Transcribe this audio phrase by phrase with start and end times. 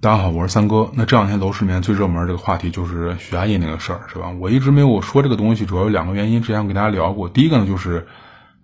[0.00, 0.92] 大家好，我是三哥。
[0.94, 4.30] 那这两天楼市里面最热门这个话题就是许家印那个事儿，是吧？
[4.30, 6.40] 我一直没有说这个东西，主要有两个原因。
[6.40, 8.06] 之前我跟大家聊过，第一个呢就是，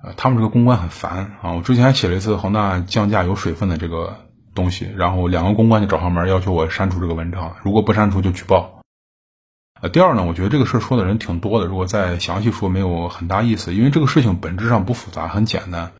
[0.00, 1.54] 呃，他们这个公关很烦啊。
[1.54, 4.16] 我之前还写了一次恒大降价有水分的这个
[4.54, 8.82] 东西，然后两个公关就找上门要求我删除这个文章，如果不删除就举报。
[9.80, 15.90] 呃，第二呢，我觉得这个事儿说的人挺多的，如果再详细说没有很大意思，因为这个事情本质上不复杂，很简单，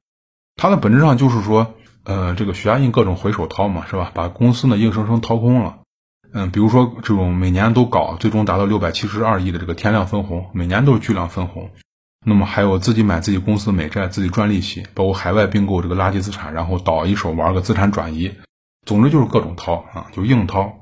[0.55, 1.75] 它的本质上就是说。
[2.05, 4.13] 呃，这个许家印各种回手掏嘛，是吧？
[4.15, 5.79] 把公司呢硬生生掏空了。
[6.33, 11.71] 嗯，比如说这种每年都搞，最终达到六百七十二亿的这个天量分红，每年都是巨量分红。
[12.27, 18.33] 那么还有自己买自己公司的美债，自己赚利息，包括海外并购这个垃圾资产，然后倒一手玩个资产转移。
[18.85, 20.81] 总之就是各种掏啊，就硬掏。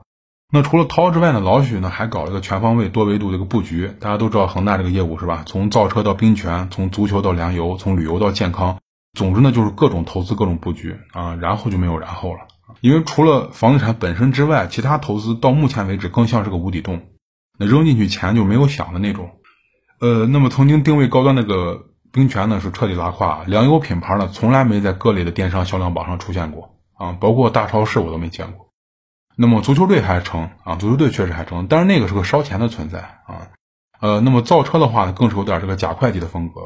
[0.53, 3.91] 那除了掏之外呢，老许呢还搞了个全方位、多维度的一个布局。
[4.01, 5.45] 大家都知道恒大这个业务是吧？
[5.47, 8.79] 从造车到冰泉，从足球到粮油，从旅游到健康。
[9.15, 12.41] 总之呢，就是各种投资，各种布局啊，然后就没有然后了。
[12.81, 17.03] 因为除了房地产本身之外，其他投资到目前为止更像是个无底洞，
[17.59, 19.31] 那扔进去钱就没有响的那种。
[20.01, 23.45] 呃，那么曾经定位高端那个冰泉呢，是彻底拉胯。
[23.47, 28.71] 粮油品牌呢，从来没在各类的电商销量榜上出现过啊，包括大超市我都没见过。
[29.37, 33.51] 那么足球队还成啊，足球队确实还成，但是那个是个烧钱的存在啊。
[34.01, 36.63] 呃，那么造车的话，更是有点这个假会计的风格。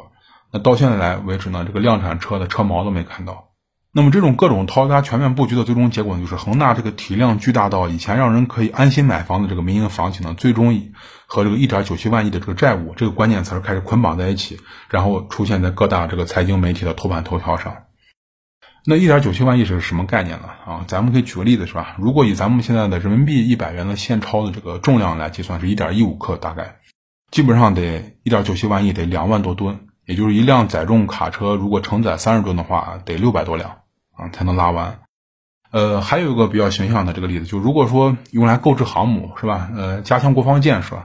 [0.52, 3.44] 那到现在来为止呢，这个量产车的车毛都没看到。
[3.92, 10.90] 那么这种各种掏家全面布局的最终结果呢，就是恒大这个体量巨大到以前让人可以安心买房的这个民营房企呢，最终
[11.26, 17.74] 和这个一点九七万亿的这个债务这个关键词开始捆绑在一起，然后出现在各大这个财经媒体的头版头条上。
[18.84, 20.48] 那一点九七万亿是什么概念呢？
[20.66, 21.96] 啊，咱们可以举个例子是吧？
[21.98, 26.76] 如果以咱们现在的人民币一百元的现钞的这个重量来计算，是一点一五克，大概
[27.30, 29.85] 基本上得一点九七万亿得两万多吨。
[30.06, 33.80] 也就是一辆载重卡车，如果承载三十吨的话，得六百多辆
[34.14, 35.00] 啊才能拉完。
[35.72, 39.68] 呃，还有一个比较形象的这个例子，就如果说用来购置航母是吧？
[39.76, 41.04] 呃，加强国防建设，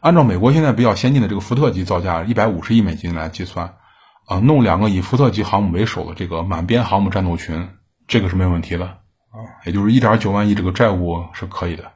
[0.00, 3.74] 按照美国现在比较先进的这个福特级造价一百五十亿美金来计算，
[4.26, 7.68] 啊，弄两个以福特级航母为首的这个满编航母战斗群，
[8.06, 9.42] 这个是没问题的啊。
[9.66, 11.90] 也就是一点九万亿这个债务是可以的。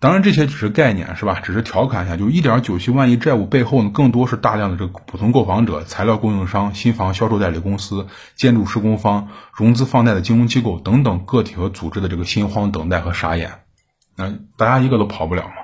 [0.00, 1.40] 当然，这些只是概念，是吧？
[1.42, 8.06] 只是调侃一下，就一点九七万亿债务背后呢，更多是大量的这个普通购房者、材料供应商、新房销售代理公司、
[8.36, 13.62] 建筑施工方、融资放贷的金融机构等等个体和组织的这个心慌等待和傻眼。
[14.16, 15.54] 那大家一个都跑不了嘛？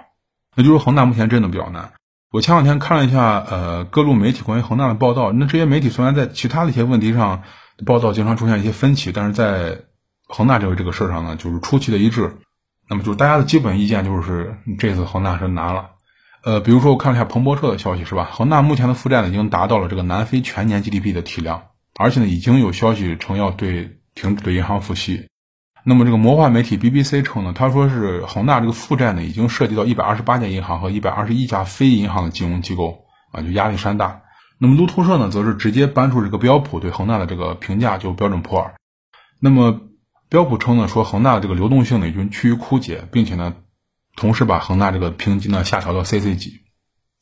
[0.56, 1.92] 那就是恒大目前真的比较难。
[2.32, 5.30] 我前两天看了一下，呃，各路媒体关于恒大的报道。
[5.30, 7.44] 那这些媒体虽然在其他的一些问题上
[7.86, 9.82] 报道经常出现一些分歧，但是在
[10.26, 12.36] 恒大这个这个事儿上呢，就是出奇的一致。
[12.86, 15.92] 那么就是大家的基本意见就是这次恒大是难了，
[16.42, 18.28] 呃，比如说我看了一下彭博社的消息是吧？
[18.30, 21.62] 恒大目前的负债呢已经达到了这个南非全年 GDP 的体量，
[21.96, 25.28] 而且呢已经有消息称要对停止对银行付息。
[25.82, 34.20] 那么这个魔幻媒体 BBC 称呢，他说是恒大这个负债呢已经涉及到一百二十八家银行和一百二十一家非银行的金融机构啊，就压力山大。
[34.58, 38.74] 那么路透社呢则是直接搬出这个标普对恒大的这个评价，就标准普尔。
[39.40, 39.80] 那么。
[40.34, 43.54] 标普称呢，说恒大的这个流动性呢已经趋于枯竭，并且呢，
[44.16, 46.62] 同时把恒大这个评级呢下调到 CC 级，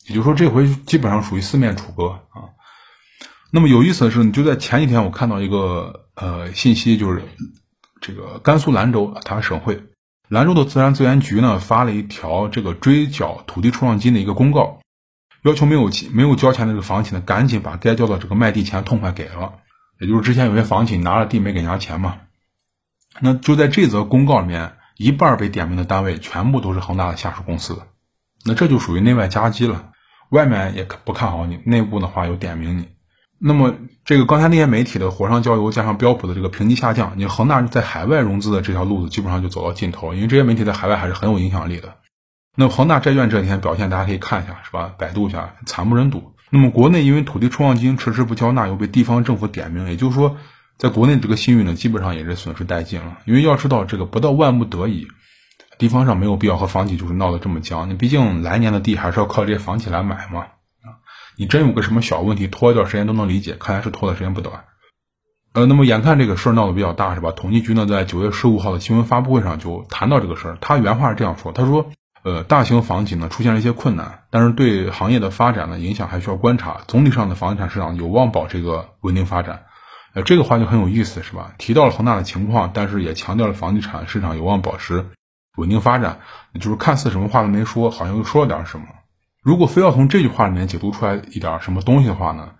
[0.08, 2.56] 也就是说这回基本上属于四面楚歌啊。
[3.50, 7.22] 那么有意思的是，就在前几天我看到一个呃信息，就是
[8.00, 9.82] 这个甘肃兰州它省会
[10.30, 14.80] 兰州的自然资源局呢发了一条这个追缴土地出让金的一个公告，
[15.42, 19.52] 要求没有没有交钱的这个房企呢赶紧把该交的这个卖地钱痛快给了，
[20.00, 22.16] 也就是之前有些房企拿了地没给人家钱嘛。
[23.20, 27.82] 那就在这则公告里面，一半被点名的单位全部都是恒大的下属公司，
[28.44, 29.90] 那这就属于内外夹击了。
[30.30, 32.88] 外面也不看好你，内部的话又点名你。
[33.38, 33.74] 那么
[34.04, 41.96] 这个刚才那些媒体的火上浇油，加上标普的这个评级下降，你恒大在海外融资的这条路子基本上就走到尽头，因为这些媒体在海外还是很有影响力的。
[42.56, 44.94] 那恒大债券这几天表现，大家可以看一下，是吧？
[44.98, 46.32] 百度一下，惨不忍睹。
[46.50, 50.36] 那么国内因为土地出让金迟迟不交纳，又被地方政府点名，也就是说。
[50.82, 53.18] 在国内这个信誉呢，基本上也是损失殆尽了。
[53.24, 55.06] 因为要知道，这个不到万不得已，
[55.78, 57.88] 地方上没有必要和房企就是闹得这么僵。
[57.88, 60.40] 你毕竟来年的地还是要靠这些房企来买嘛。
[60.40, 60.98] 啊，
[61.38, 63.54] 你真有个什么小问题，拖一段时间都能理解。
[63.60, 64.64] 看来是拖的时间不短。
[65.52, 67.30] 呃，那么眼看这个事儿闹得比较大，是吧？
[67.30, 70.58] 统计局呢，在九月十五号的新闻发布会上就谈到这个事儿。
[70.60, 71.92] 他原话是这样说：“他说，
[72.24, 76.80] 呃，大型房企呢出现了一些困难，但是对行业的发展呢影响还需要观察。
[76.88, 79.62] 总体上的房地产市场有望保这个稳定发展。”
[80.14, 81.54] 呃，这个话就很有意思，是吧？
[81.58, 85.06] 提到了恒大的情况，但是也强调了房地产市场有望保持
[85.56, 86.20] 稳定发展，
[86.60, 88.86] 就是看似什么话都没说，好像又说了点什么。
[89.42, 92.50] 如果非要从这句话里面解读出来一点什么东西的话呢？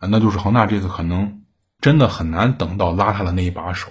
[0.00, 1.40] 那就是恒大这次可能
[1.80, 3.88] 真的很难等到拉他的那一把手。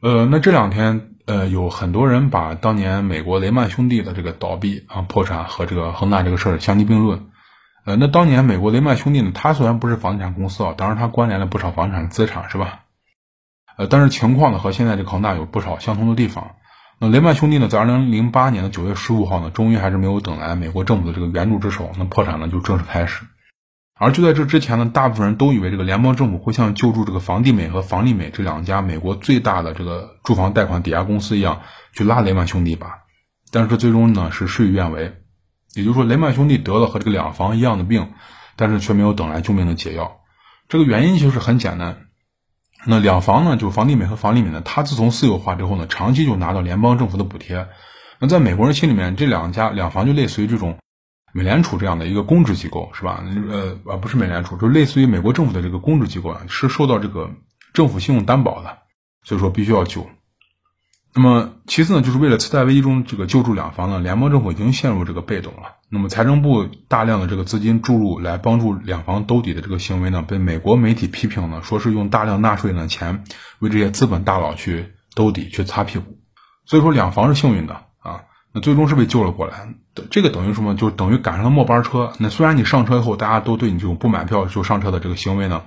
[0.00, 7.29] 呃，那这两天呃，有很多人把当年美国雷曼兄弟的这个倒闭啊、破产和这个恒大这个事儿相提并论。
[7.84, 12.80] 呃，那当年美国雷曼兄弟呢，他虽然不是房地产公司啊，当然它关联了不少房产资产，是吧？
[13.76, 16.50] 呃，但是情况呢和现在这恒大有不少相同的地方。
[16.98, 23.24] 那雷曼兄弟呢，在二零零八年的九月十五号呢，终于还是没有等来美国政府的这个援助之手，那破产呢就正式开始。
[23.98, 31.62] 而就在这之前呢，大部分人都以为这个联邦政府会像救助这个房地美和房利美这两家美国最大的这个住房贷款抵押公司一样，
[31.94, 32.98] 去拉雷曼兄弟一把。
[33.50, 35.19] 但是最终呢是事与愿违，
[35.74, 38.12] 也就是说雷曼兄弟得了和这个两房一样的病，
[38.56, 40.20] 但是却没有等来救命的解药。
[40.68, 42.06] 这个原因其实很简单。
[42.86, 47.68] 那两房呢，就是房地美和房利美呢，它自从私有化之后呢，长期就拿到联邦政府的补贴。
[48.18, 50.78] 那在美国人心里面，这两家两房就类似于这种
[51.32, 53.22] 美联储这样的一个公职机构，是吧？
[53.48, 57.30] 呃，啊，不是美联储，就类似于美国政府的这个公职机构啊，是受到这个
[57.72, 58.78] 政府信用担保的，
[59.24, 60.08] 所以说必须要救。
[61.12, 65.74] 那么其次呢，就是为了次贷危机中这个救助两房呢，联邦政府已经陷入这个被动了。
[65.88, 73.24] 那么财政部大量的这个资金注入来帮助两房兜底的这个行为呢，被美国媒体批评呢，说是用大量纳税人的钱
[73.58, 76.18] 为这些资本大佬去兜底、去擦屁股。
[76.64, 78.22] 所以说两房是幸运的啊，
[78.52, 79.74] 那最终是被救了过来。
[80.12, 80.76] 这个等于什么？
[80.76, 82.12] 就等于赶上了末班车。
[82.18, 85.62] 那虽然你上车以后，大家都对你这种不买票就上车的这个行为呢，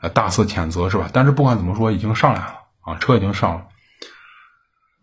[0.00, 1.08] 呃，大肆谴责是吧？
[1.12, 3.66] 但是不管怎么说，已经上来了啊，车已经上了。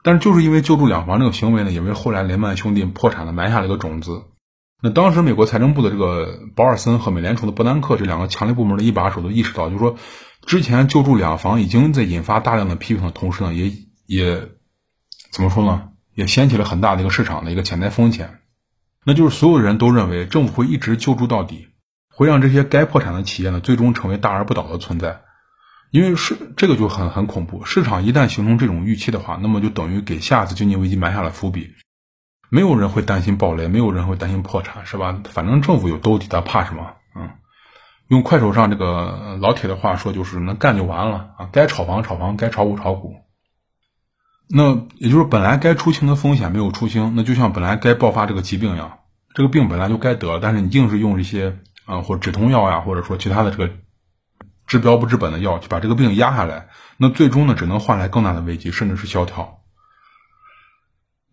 [0.01, 4.23] 但是就是因为救助两房这个行为呢，也为后来雷曼兄弟破产了埋下了一个种子。
[4.81, 9.97] 那当时美国财政部的这个保尔森和美联储的伯南克这两个强力部门的一把手都意识到，就是说
[10.45, 13.73] 之前救助两房已经在引发大量的批评的同时呢，也
[14.05, 14.49] 也
[15.31, 18.39] 怎么说呢，也掀起了很大的一个市场的一个潜在风险。
[19.05, 21.67] 那就是所有人都认为政府会一直救助到底，
[22.15, 25.21] 会让这些该破产的企业呢最终成为大而不倒的存在。
[25.91, 31.71] 因为是这个就很很恐怖，市场一旦形成这种预期的话，那么就等于给下次经济危机埋下了伏笔。
[32.51, 35.19] 没有人会担心暴雷，没有人会担心破产，是吧？
[35.29, 36.93] 反正政府有兜底，他怕什么？
[37.15, 37.29] 嗯，
[38.07, 41.49] 用快手上这个老铁的话说，就是能干就完了啊！
[41.51, 43.15] 该炒房炒房，该炒股炒股。
[44.47, 48.99] 那也就是本来该出清的风险没有出清，那就像本来该爆发这个疾病一样，
[49.33, 53.73] 这个病本来就该得，但是你硬是用这些啊，或止痛药呀，或者说其他的这个。
[54.69, 59.59] 治标不治本的药，去把这个病压下来，那最终呢，只能换来更大的危机，甚至是萧条。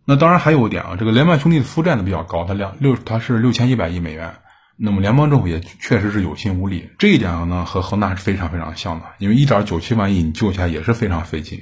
[0.07, 4.37] 那当然还有一点啊，这个雷曼兄弟的负债呢比较高，它两六它是六千一百亿美元，
[4.79, 6.89] 那么联邦政府也确实是有心无力。
[6.99, 11.61] 这一点呢和恒大是非常非常像的，因为一点九七万亿你救起来也是非常费劲。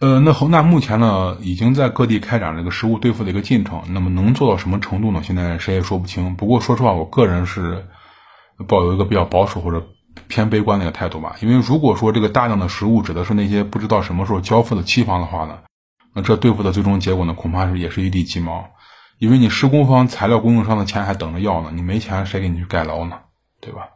[0.00, 5.22] 呃，那恒大目前呢已经在各地开展这个实物兑付的一个进程，那么能做到什么程度呢？
[5.24, 6.36] 现在谁也说不清。
[6.36, 7.86] 不过说实话，我个人是
[8.68, 9.86] 抱有一个比较保守或者。
[10.28, 15.58] 偏悲观的一个态度吧，因为如果说这个大量的实物指的是那些不知道什么时候交付的期房的话呢，
[16.12, 18.70] 那这对付的最终结果呢，恐怕是也是一地鸡毛，
[19.18, 23.18] 因为你施工方、材料供应商的钱还等着要呢，你没钱谁给你去盖楼呢？
[23.60, 23.88] 对吧？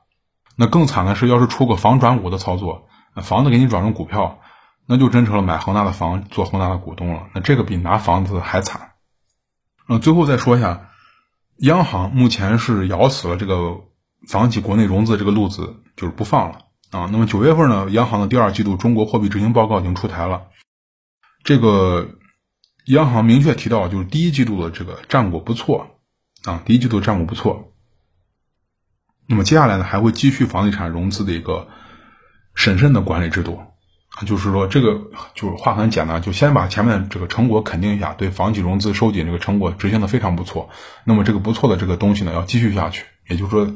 [0.56, 2.88] 那更惨的是，要是出个房转股的操作，
[3.22, 4.38] 房子给你转成股票，
[4.86, 8.92] 那就真成了买恒大的房做恒大的股东了，那这个比拿房子还惨。
[9.88, 10.88] 嗯，最后再说一下，
[11.58, 13.87] 央行目前是咬死了这个。
[14.28, 17.08] 房企国内融资这个路子就是不放了啊。
[17.10, 20.48] 那么九月份呢，央行的第二季度中国货币执行报告已经出台了。
[21.44, 22.10] 这个
[22.84, 25.98] 央行明确提到，就是第一季度的这个战果不错
[26.44, 27.72] 啊，第一季度战果不错。
[29.26, 31.68] 那么接下来呢，还会继续房地产融资的一个
[32.54, 33.58] 审慎的管理制度，
[34.26, 40.68] 就是说这个就是话很简单，就先把前面这个成果肯定一下，对房企融资收紧这个成果执行的非常不错。
[41.04, 43.72] 那么这个不错的这个东西呢，要继续下去，也就是说。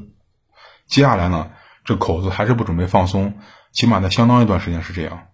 [0.93, 1.53] 接下来呢，
[1.87, 3.39] 这口子还是不准备放松，
[3.73, 5.29] 起码在相当一段时间是这样。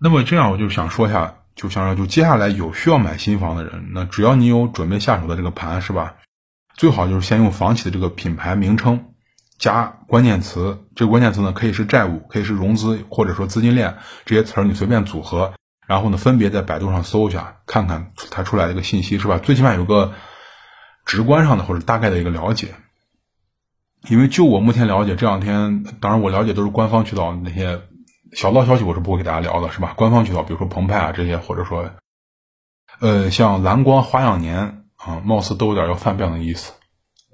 [0.00, 6.14] 那么这样我就想说一下，就想说就接下来有需要买新房的人，那只要你有准备下手的这个盘，是吧？
[6.78, 9.12] 最好就是先用房企的这个品牌名称
[9.58, 15.52] 加关键词，这个关键词呢可以是债务，可以是融资，或者说资金链这些词儿你随便组合，
[15.86, 19.36] 然后呢分别在百度上搜一下，看看它出来的一个信息，是吧？
[19.36, 20.14] 最起码有个
[21.04, 22.68] 直观上的或者大概的一个了解。
[24.08, 27.82] 因为就我目前了解，这两天当然我了解都是官方渠道，那些
[28.32, 29.94] 小道消息我是不会给大家聊的，是吧？
[29.96, 31.90] 官方渠道，比如说澎湃啊这些，或者说，
[33.00, 36.72] 呃，像蓝光、花样年啊，貌似都有点要犯病的意思。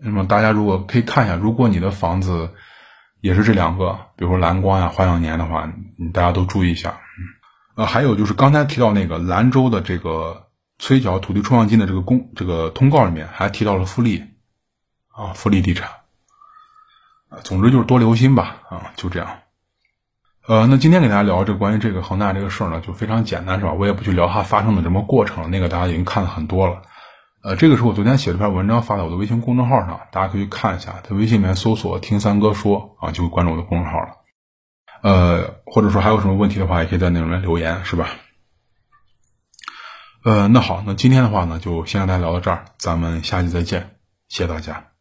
[0.03, 2.51] 那么大家如果可以看一下，如果你的房子
[3.21, 5.73] 也是这两个，比如说蓝光呀、花样年的话，
[6.13, 7.01] 大家都注意一下。
[7.77, 10.49] 呃，还有就是刚才提到那个兰州的这个
[10.79, 14.23] 催缴土地出让金的这个公这个通告里面，还提到了富力
[15.09, 15.89] 啊，富力地产。
[17.43, 19.29] 总之就是多留心吧，啊，就这样。
[20.47, 23.73] 呃，那今天给大家聊这关于这个恒大这个事儿呢，就非常简单，是吧？
[23.73, 26.83] 我也不去聊它发生的什么过程，那个大家已经看了很多了。
[27.43, 34.09] 呃，这个是我昨天写了篇文章发在我的微信公众号上，大家可以去看一下，在微信里面搜索“听三哥说”啊，就会关注我的公众号了。
[35.03, 38.09] 呃，或者说还有什么问题的话，也可以在那里面留言，是吧？
[40.25, 43.97] 呃，那好，那今天的话呢，就先跟大家聊到这儿，咱们下期再见，
[44.29, 44.98] 谢谢大家。